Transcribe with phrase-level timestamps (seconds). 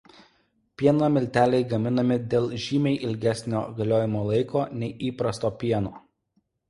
[0.81, 5.95] Pieno milteliai gaminami dėl žymiai ilgesnio galiojimo laiko nei įprasto pieno.